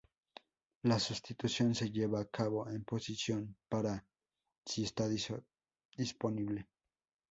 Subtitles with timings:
[0.81, 4.03] La sustitución se lleva a cabo en posición "para"
[4.65, 5.07] si está
[5.95, 6.67] disponible.